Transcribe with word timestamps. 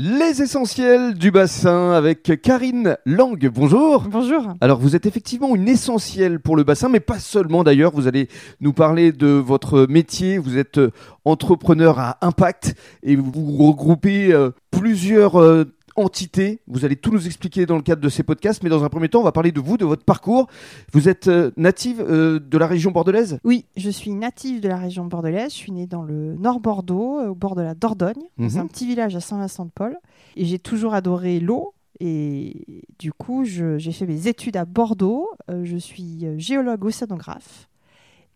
Les 0.00 0.42
essentiels 0.42 1.14
du 1.14 1.32
bassin 1.32 1.90
avec 1.90 2.40
Karine 2.40 2.98
Lang. 3.04 3.44
Bonjour. 3.52 4.02
Bonjour. 4.08 4.54
Alors 4.60 4.78
vous 4.78 4.94
êtes 4.94 5.06
effectivement 5.06 5.56
une 5.56 5.66
essentielle 5.66 6.38
pour 6.38 6.54
le 6.54 6.62
bassin, 6.62 6.88
mais 6.88 7.00
pas 7.00 7.18
seulement 7.18 7.64
d'ailleurs. 7.64 7.90
Vous 7.92 8.06
allez 8.06 8.28
nous 8.60 8.72
parler 8.72 9.10
de 9.10 9.26
votre 9.26 9.88
métier. 9.88 10.38
Vous 10.38 10.56
êtes 10.56 10.78
euh, 10.78 10.92
entrepreneur 11.24 11.98
à 11.98 12.16
impact 12.20 12.76
et 13.02 13.16
vous 13.16 13.56
regroupez 13.56 14.32
euh, 14.32 14.50
plusieurs 14.70 15.66
entités. 15.98 16.60
Vous 16.66 16.84
allez 16.84 16.96
tout 16.96 17.10
nous 17.10 17.26
expliquer 17.26 17.66
dans 17.66 17.76
le 17.76 17.82
cadre 17.82 18.00
de 18.00 18.08
ces 18.08 18.22
podcasts, 18.22 18.62
mais 18.62 18.70
dans 18.70 18.84
un 18.84 18.88
premier 18.88 19.08
temps, 19.08 19.20
on 19.20 19.24
va 19.24 19.32
parler 19.32 19.52
de 19.52 19.60
vous, 19.60 19.76
de 19.76 19.84
votre 19.84 20.04
parcours. 20.04 20.46
Vous 20.92 21.08
êtes 21.08 21.28
euh, 21.28 21.50
native 21.56 22.00
euh, 22.00 22.38
de 22.38 22.58
la 22.58 22.66
région 22.66 22.90
bordelaise? 22.90 23.38
Oui, 23.44 23.66
je 23.76 23.90
suis 23.90 24.12
native 24.12 24.60
de 24.60 24.68
la 24.68 24.76
région 24.76 25.04
bordelaise. 25.06 25.52
Je 25.52 25.56
suis 25.56 25.72
née 25.72 25.86
dans 25.86 26.02
le 26.02 26.34
nord 26.36 26.60
Bordeaux, 26.60 27.18
euh, 27.18 27.28
au 27.28 27.34
bord 27.34 27.56
de 27.56 27.62
la 27.62 27.74
Dordogne. 27.74 28.22
Mhm. 28.38 28.48
C'est 28.48 28.58
un 28.58 28.66
petit 28.66 28.86
village 28.86 29.16
à 29.16 29.20
Saint-Vincent-de-Paul. 29.20 29.96
Et 30.36 30.44
j'ai 30.44 30.58
toujours 30.58 30.94
adoré 30.94 31.40
l'eau. 31.40 31.74
Et 32.00 32.84
du 32.98 33.12
coup, 33.12 33.44
j'ai 33.44 33.92
fait 33.92 34.06
mes 34.06 34.28
études 34.28 34.56
à 34.56 34.64
Bordeaux. 34.64 35.28
Euh, 35.50 35.64
je 35.64 35.76
suis 35.76 36.26
géologue 36.36 36.84
océanographe. 36.84 37.68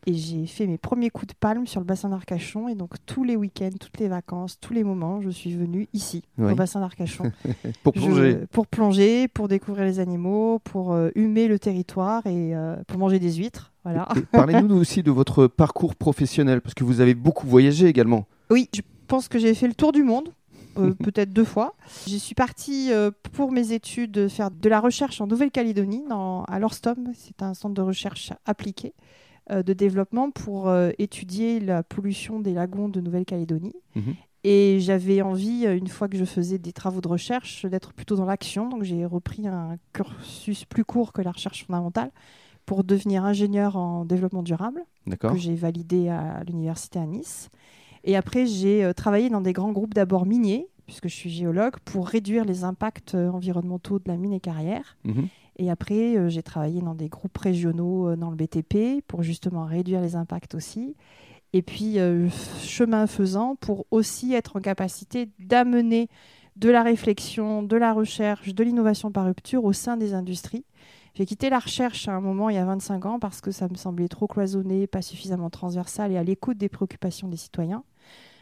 Et 0.06 0.14
j'ai 0.14 0.46
fait 0.46 0.66
mes 0.66 0.78
premiers 0.78 1.10
coups 1.10 1.28
de 1.28 1.38
palme 1.38 1.66
sur 1.66 1.78
le 1.80 1.86
bassin 1.86 2.08
d'Arcachon. 2.08 2.68
Et 2.68 2.74
donc, 2.74 2.90
tous 3.06 3.22
les 3.22 3.36
week-ends, 3.36 3.70
toutes 3.78 3.98
les 4.00 4.08
vacances, 4.08 4.58
tous 4.60 4.72
les 4.72 4.82
moments, 4.82 5.20
je 5.20 5.30
suis 5.30 5.54
venue 5.54 5.88
ici, 5.92 6.22
Oui. 6.38 6.52
au 6.52 6.54
bassin 6.56 6.80
d'Arcachon. 6.80 7.30
pour 7.84 7.94
Je- 7.94 8.00
plonger. 8.00 8.38
pour 8.50 8.66
plonger, 8.66 9.28
pour 9.28 9.46
découvrir 9.46 9.84
les 9.84 10.00
animaux, 10.00 10.58
pour 10.64 10.92
euh, 10.92 11.10
humer 11.14 11.46
le 11.46 11.58
territoire 11.60 12.26
et 12.26 12.54
euh, 12.56 12.76
pour 12.88 12.98
manger 12.98 13.20
des 13.20 13.32
huîtres. 13.34 13.72
Voilà. 13.84 14.08
Parlez-nous 14.32 14.76
aussi 14.76 15.02
de 15.04 15.10
votre 15.12 15.46
parcours 15.46 15.94
professionnel, 15.94 16.60
parce 16.60 16.74
que 16.74 16.82
vous 16.84 17.00
avez 17.00 17.14
beaucoup 17.14 17.46
voyagé 17.46 17.86
également. 17.86 18.26
Oui, 18.50 18.68
je 18.74 18.80
pense 19.06 19.28
que 19.28 19.38
j'ai 19.38 19.54
fait 19.54 19.68
le 19.68 19.74
tour 19.74 19.92
du 19.92 20.02
monde. 20.02 20.30
euh, 20.78 20.94
peut-être 21.04 21.32
deux 21.32 21.44
fois. 21.44 21.74
J'y 22.08 22.18
suis 22.18 22.34
partie 22.34 22.92
euh, 22.92 23.10
pour 23.34 23.52
mes 23.52 23.72
études 23.72 24.26
faire 24.28 24.50
de 24.50 24.68
la 24.68 24.80
recherche 24.80 25.20
en 25.20 25.26
Nouvelle-Calédonie, 25.28 26.02
à 26.10 26.58
l'Orstom. 26.58 27.12
C'est 27.14 27.40
un 27.42 27.54
centre 27.54 27.74
de 27.74 27.82
recherche 27.82 28.32
appliqué 28.46 28.88
euh, 28.88 29.31
de 29.60 29.72
développement 29.72 30.30
pour 30.30 30.68
euh, 30.68 30.90
étudier 30.98 31.60
la 31.60 31.82
pollution 31.82 32.40
des 32.40 32.54
lagons 32.54 32.88
de 32.88 33.00
Nouvelle-Calédonie. 33.00 33.74
Mhm. 33.94 34.14
Et 34.44 34.78
j'avais 34.80 35.22
envie, 35.22 35.66
euh, 35.66 35.76
une 35.76 35.88
fois 35.88 36.08
que 36.08 36.16
je 36.16 36.24
faisais 36.24 36.58
des 36.58 36.72
travaux 36.72 37.00
de 37.00 37.08
recherche, 37.08 37.66
d'être 37.66 37.92
plutôt 37.92 38.16
dans 38.16 38.24
l'action. 38.24 38.68
Donc 38.68 38.82
j'ai 38.82 39.04
repris 39.04 39.46
un 39.46 39.76
cursus 39.92 40.64
plus 40.64 40.84
court 40.84 41.12
que 41.12 41.22
la 41.22 41.32
recherche 41.32 41.66
fondamentale 41.66 42.10
pour 42.64 42.84
devenir 42.84 43.24
ingénieur 43.24 43.76
en 43.76 44.04
développement 44.04 44.42
durable 44.42 44.84
que 45.18 45.36
j'ai 45.36 45.56
validé 45.56 46.08
à 46.08 46.44
l'université 46.44 47.00
à 47.00 47.06
Nice. 47.06 47.50
Et 48.04 48.16
après, 48.16 48.46
j'ai 48.46 48.84
euh, 48.84 48.92
travaillé 48.92 49.30
dans 49.30 49.40
des 49.40 49.52
grands 49.52 49.72
groupes 49.72 49.94
d'abord 49.94 50.26
miniers, 50.26 50.68
puisque 50.92 51.08
je 51.08 51.14
suis 51.14 51.30
géologue, 51.30 51.76
pour 51.86 52.06
réduire 52.06 52.44
les 52.44 52.64
impacts 52.64 53.14
euh, 53.14 53.30
environnementaux 53.30 53.98
de 53.98 54.04
la 54.06 54.18
mine 54.18 54.34
et 54.34 54.40
carrière. 54.40 54.98
Mhm. 55.04 55.28
Et 55.56 55.70
après, 55.70 56.16
euh, 56.16 56.28
j'ai 56.28 56.42
travaillé 56.42 56.80
dans 56.82 56.94
des 56.94 57.08
groupes 57.08 57.36
régionaux 57.36 58.08
euh, 58.08 58.16
dans 58.16 58.30
le 58.30 58.36
BTP 58.36 59.02
pour 59.06 59.22
justement 59.22 59.64
réduire 59.64 60.00
les 60.00 60.16
impacts 60.16 60.54
aussi. 60.54 60.96
Et 61.54 61.62
puis, 61.62 61.98
euh, 61.98 62.28
chemin 62.62 63.06
faisant, 63.06 63.56
pour 63.56 63.86
aussi 63.90 64.34
être 64.34 64.56
en 64.56 64.60
capacité 64.60 65.28
d'amener 65.38 66.08
de 66.56 66.70
la 66.70 66.82
réflexion, 66.82 67.62
de 67.62 67.76
la 67.76 67.92
recherche, 67.92 68.54
de 68.54 68.64
l'innovation 68.64 69.10
par 69.10 69.26
rupture 69.26 69.64
au 69.64 69.72
sein 69.72 69.96
des 69.96 70.12
industries. 70.12 70.64
J'ai 71.14 71.26
quitté 71.26 71.50
la 71.50 71.58
recherche 71.58 72.08
à 72.08 72.12
un 72.12 72.20
moment, 72.20 72.50
il 72.50 72.56
y 72.56 72.58
a 72.58 72.64
25 72.64 73.06
ans, 73.06 73.18
parce 73.18 73.40
que 73.40 73.50
ça 73.50 73.68
me 73.68 73.74
semblait 73.74 74.08
trop 74.08 74.26
cloisonné, 74.26 74.86
pas 74.86 75.02
suffisamment 75.02 75.48
transversal 75.48 76.12
et 76.12 76.16
à 76.16 76.22
l'écoute 76.22 76.56
des 76.56 76.70
préoccupations 76.70 77.28
des 77.28 77.36
citoyens. 77.36 77.84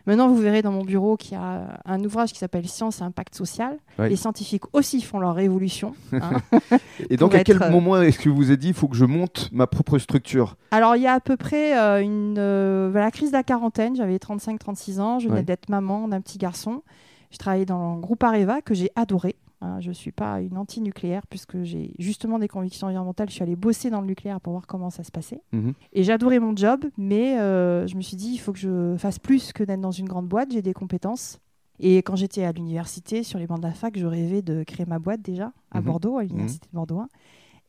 Maintenant, 0.06 0.28
vous 0.28 0.36
verrez 0.36 0.62
dans 0.62 0.72
mon 0.72 0.84
bureau 0.84 1.16
qu'il 1.16 1.32
y 1.32 1.36
a 1.36 1.80
un 1.84 2.04
ouvrage 2.04 2.32
qui 2.32 2.38
s'appelle 2.38 2.66
Science 2.68 3.00
et 3.00 3.04
impact 3.04 3.34
social. 3.34 3.78
Oui. 3.98 4.08
Les 4.08 4.16
scientifiques 4.16 4.64
aussi 4.72 5.02
font 5.02 5.18
leur 5.18 5.34
révolution. 5.34 5.94
hein. 6.12 6.32
Et 7.10 7.16
donc, 7.18 7.34
à 7.34 7.44
quel 7.44 7.62
euh, 7.62 7.70
moment 7.70 8.00
est-ce 8.00 8.18
que 8.18 8.28
vous 8.28 8.36
vous 8.36 8.50
êtes 8.50 8.60
dit, 8.60 8.68
il 8.68 8.74
faut 8.74 8.88
que 8.88 8.96
je 8.96 9.04
monte 9.04 9.50
ma 9.52 9.66
propre 9.66 9.98
structure? 9.98 10.56
Alors, 10.70 10.96
il 10.96 11.02
y 11.02 11.06
a 11.06 11.14
à 11.14 11.20
peu 11.20 11.36
près 11.36 11.78
euh, 11.78 12.00
une, 12.02 12.36
euh, 12.38 12.92
la 12.92 13.10
crise 13.10 13.30
de 13.30 13.36
la 13.36 13.42
quarantaine. 13.42 13.96
J'avais 13.96 14.16
35-36 14.16 15.00
ans. 15.00 15.18
Je 15.18 15.28
venais 15.28 15.42
d'être 15.42 15.68
maman 15.68 16.08
d'un 16.08 16.20
petit 16.20 16.38
garçon. 16.38 16.82
Je 17.30 17.38
travaillais 17.38 17.66
dans 17.66 17.94
le 17.94 18.00
groupe 18.00 18.22
Areva 18.24 18.60
que 18.62 18.74
j'ai 18.74 18.90
adoré. 18.96 19.36
Hein. 19.60 19.80
je 19.80 19.88
ne 19.88 19.94
suis 19.94 20.12
pas 20.12 20.40
une 20.40 20.56
anti-nucléaire 20.58 21.26
puisque 21.26 21.62
j'ai 21.62 21.94
justement 21.98 22.38
des 22.38 22.48
convictions 22.48 22.86
environnementales. 22.86 23.28
Je 23.28 23.34
suis 23.34 23.42
allée 23.42 23.56
bosser 23.56 23.90
dans 23.90 24.00
le 24.00 24.06
nucléaire 24.06 24.40
pour 24.40 24.52
voir 24.52 24.66
comment 24.66 24.90
ça 24.90 25.02
se 25.04 25.10
passait. 25.10 25.40
Mhm. 25.52 25.72
Et 25.92 26.02
j'adorais 26.04 26.38
mon 26.38 26.54
job, 26.56 26.84
mais 26.96 27.38
euh, 27.38 27.86
je 27.86 27.96
me 27.96 28.02
suis 28.02 28.16
dit, 28.16 28.32
il 28.32 28.38
faut 28.38 28.52
que 28.52 28.58
je 28.58 28.94
fasse 28.98 29.18
plus 29.18 29.52
que 29.52 29.62
d'être 29.64 29.80
dans 29.80 29.90
une 29.90 30.06
grande 30.08 30.26
boîte. 30.28 30.52
J'ai 30.52 30.62
des 30.62 30.72
compétences. 30.74 31.38
Et 31.82 31.98
quand 31.98 32.14
j'étais 32.16 32.44
à 32.44 32.52
l'université, 32.52 33.22
sur 33.22 33.38
les 33.38 33.46
bancs 33.46 33.58
de 33.60 33.66
la 33.66 33.72
fac, 33.72 33.98
je 33.98 34.04
rêvais 34.04 34.42
de 34.42 34.64
créer 34.64 34.84
ma 34.86 34.98
boîte 34.98 35.22
déjà, 35.22 35.52
à 35.70 35.78
Mhm. 35.80 35.84
Bordeaux, 35.86 36.18
à 36.18 36.24
l'université 36.24 36.66
de 36.70 36.76
Bordeaux 36.76 36.98
1. 37.00 37.08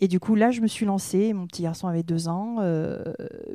Et 0.03 0.07
du 0.07 0.19
coup, 0.19 0.33
là, 0.33 0.49
je 0.49 0.61
me 0.61 0.67
suis 0.67 0.85
lancée. 0.85 1.31
Mon 1.31 1.45
petit 1.45 1.61
garçon 1.61 1.87
avait 1.87 2.01
deux 2.01 2.27
ans. 2.27 2.55
euh, 2.59 3.03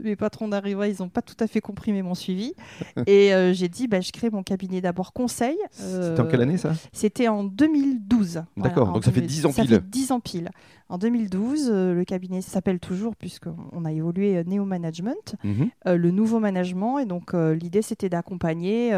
mes 0.02 0.14
patrons 0.14 0.46
d'Arriva, 0.46 0.86
ils 0.88 0.96
n'ont 1.00 1.08
pas 1.08 1.20
tout 1.22 1.34
à 1.40 1.48
fait 1.48 1.60
compris, 1.60 1.92
mais 1.92 2.02
m'ont 2.02 2.14
suivi. 2.14 2.54
et 3.08 3.34
euh, 3.34 3.52
j'ai 3.52 3.68
dit, 3.68 3.88
bah, 3.88 4.00
je 4.00 4.12
crée 4.12 4.30
mon 4.30 4.44
cabinet 4.44 4.80
d'abord 4.80 5.12
conseil. 5.12 5.56
C'était 5.72 6.20
en 6.20 6.26
quelle 6.26 6.42
année 6.42 6.56
ça? 6.56 6.72
C'était 6.92 7.26
en 7.28 7.42
2012. 7.42 8.44
D'accord, 8.56 8.92
donc 8.92 9.04
ça 9.04 9.10
fait 9.10 9.20
2000 9.22 9.26
10 9.36 9.46
ans 9.46 9.52
Ça 9.52 9.62
pile. 9.62 9.74
fait 9.74 9.90
10 9.90 10.12
ans 10.12 10.20
pile. 10.20 10.50
En 10.88 10.98
2012, 10.98 11.68
euh, 11.72 11.94
le 11.94 12.04
cabinet 12.04 12.40
s'appelle 12.40 12.78
toujours, 12.78 13.16
puisqu'on 13.16 13.84
a 13.84 13.90
évolué 13.92 14.44
Neo 14.44 14.64
Management, 14.64 15.34
Mhm. 15.42 15.70
le 15.86 16.10
nouveau 16.12 16.38
management. 16.38 16.98
Et 17.00 17.06
donc, 17.06 17.32
l'idée, 17.34 17.82
c'était 17.82 18.08
d'accompagner 18.08 18.92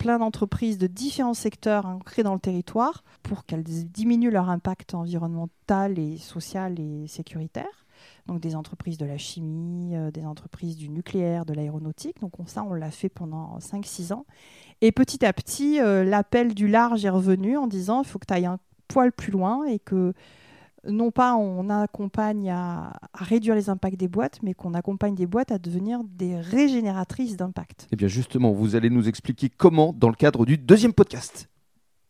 plein 0.00 0.18
d'entreprises 0.18 0.78
de 0.78 0.86
différents 0.86 1.34
secteurs 1.34 1.84
ancrés 1.84 2.22
dans 2.22 2.32
le 2.32 2.40
territoire 2.40 3.04
pour 3.22 3.44
qu'elles 3.44 3.62
diminuent 3.62 4.30
leur 4.30 4.48
impact 4.48 4.94
environnemental 4.94 5.98
et 5.98 6.16
social 6.16 6.80
et 6.80 7.06
sécuritaire. 7.06 7.86
Donc, 8.26 8.40
des 8.40 8.56
entreprises 8.56 8.96
de 8.96 9.04
la 9.04 9.18
chimie, 9.18 9.94
euh, 9.94 10.10
des 10.10 10.24
entreprises 10.24 10.78
du 10.78 10.88
nucléaire, 10.88 11.44
de 11.44 11.52
l'aéronautique. 11.52 12.18
Donc, 12.22 12.40
on- 12.40 12.46
ça, 12.46 12.62
on 12.64 12.72
l'a 12.72 12.90
fait 12.90 13.10
pendant 13.10 13.60
5-6 13.60 14.12
ans. 14.12 14.24
Et 14.80 14.90
petit 14.90 15.22
à 15.26 15.34
petit, 15.34 15.78
euh, 15.80 16.02
l'appel 16.02 16.54
du 16.54 16.66
large 16.66 17.04
est 17.04 17.10
revenu 17.10 17.58
en 17.58 17.66
disant 17.66 18.00
il 18.02 18.06
faut 18.08 18.18
que 18.18 18.24
tu 18.26 18.32
ailles 18.32 18.46
un 18.46 18.58
poil 18.88 19.12
plus 19.12 19.30
loin 19.32 19.64
et 19.66 19.78
que 19.78 20.14
non 20.88 21.10
pas 21.10 21.34
on 21.34 21.68
accompagne 21.70 22.50
à, 22.50 22.92
à 23.12 23.24
réduire 23.24 23.54
les 23.54 23.68
impacts 23.68 23.98
des 23.98 24.08
boîtes, 24.08 24.38
mais 24.42 24.54
qu'on 24.54 24.74
accompagne 24.74 25.14
des 25.14 25.26
boîtes 25.26 25.52
à 25.52 25.58
devenir 25.58 26.00
des 26.04 26.36
régénératrices 26.36 27.36
d'impact. 27.36 27.88
Eh 27.92 27.96
bien 27.96 28.08
justement, 28.08 28.52
vous 28.52 28.76
allez 28.76 28.90
nous 28.90 29.08
expliquer 29.08 29.48
comment 29.48 29.92
dans 29.92 30.08
le 30.08 30.14
cadre 30.14 30.46
du 30.46 30.58
deuxième 30.58 30.92
podcast. 30.92 31.48